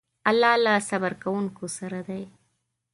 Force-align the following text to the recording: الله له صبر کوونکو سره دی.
الله 0.29 0.53
له 0.65 0.73
صبر 0.89 1.11
کوونکو 1.23 1.65
سره 1.77 1.99
دی. 2.07 2.23